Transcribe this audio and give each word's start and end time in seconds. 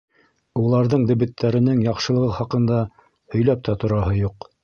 Уларҙың 0.61 1.03
дебеттәренең 1.11 1.83
яҡшылығы 1.89 2.31
хаҡында 2.39 2.81
һөйләп 3.35 3.65
тә 3.69 3.79
тораһы 3.85 4.19
юҡ. 4.25 4.53